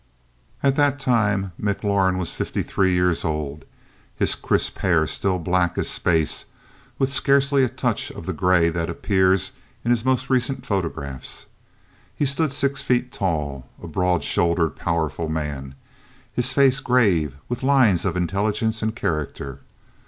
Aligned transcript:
At 0.63 0.77
that 0.77 0.97
time, 0.97 1.51
McLaurin 1.61 2.17
was 2.17 2.33
fifty 2.33 2.63
three 2.63 2.91
years 2.91 3.23
old, 3.23 3.65
his 4.15 4.33
crisp 4.33 4.79
hair 4.79 5.05
still 5.05 5.37
black 5.37 5.77
as 5.77 5.89
space, 5.91 6.45
with 6.97 7.13
scarcely 7.13 7.63
a 7.63 7.69
touch 7.69 8.09
of 8.09 8.25
the 8.25 8.33
gray 8.33 8.69
that 8.69 8.89
appears 8.89 9.51
in 9.85 9.91
his 9.91 10.03
more 10.03 10.17
recent 10.27 10.65
photographs. 10.65 11.45
He 12.15 12.25
stood 12.25 12.51
six 12.51 12.81
feet 12.81 13.11
tall, 13.11 13.67
a 13.79 13.85
broad 13.85 14.23
shouldered, 14.23 14.75
powerful 14.75 15.29
man, 15.29 15.75
his 16.33 16.51
face 16.51 16.79
grave 16.79 17.35
with 17.47 17.61
lines 17.61 18.03
of 18.03 18.17
intelligence 18.17 18.81
and 18.81 18.95
character. 18.95 19.59